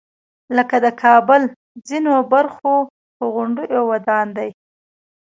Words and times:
لکه 0.57 0.75
د 0.85 0.87
کابل 1.03 1.41
ځینو 1.87 2.13
برخو 2.33 2.73
پر 3.17 3.25
غونډیو 3.33 3.81
ودان 3.91 4.27
دی. 4.37 4.49